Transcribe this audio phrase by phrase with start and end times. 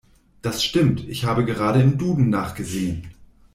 [0.41, 3.13] Das stimmt, ich habe gerade im Duden nachgesehen.